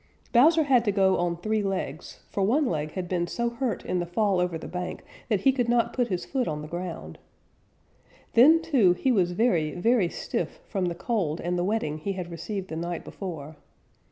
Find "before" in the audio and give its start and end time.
13.05-13.57